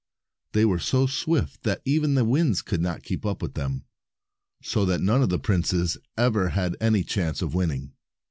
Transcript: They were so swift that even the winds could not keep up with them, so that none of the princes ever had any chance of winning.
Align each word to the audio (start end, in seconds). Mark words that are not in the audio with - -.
They 0.53 0.65
were 0.65 0.79
so 0.79 1.05
swift 1.05 1.61
that 1.61 1.83
even 1.85 2.15
the 2.15 2.25
winds 2.25 2.63
could 2.63 2.81
not 2.81 3.03
keep 3.03 3.23
up 3.23 3.39
with 3.39 3.53
them, 3.53 3.85
so 4.63 4.83
that 4.83 4.99
none 4.99 5.21
of 5.21 5.29
the 5.29 5.37
princes 5.37 5.95
ever 6.17 6.49
had 6.49 6.75
any 6.81 7.03
chance 7.03 7.39
of 7.43 7.53
winning. 7.53 7.93